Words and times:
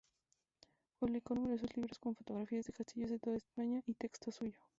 Publicó 0.97 1.35
numerosos 1.35 1.77
libros 1.77 1.99
con 1.99 2.15
fotografías 2.15 2.65
de 2.65 2.73
castillos 2.73 3.11
de 3.11 3.19
toda 3.19 3.35
España 3.37 3.83
y 3.85 3.93
texto 3.93 4.31
suyo. 4.31 4.57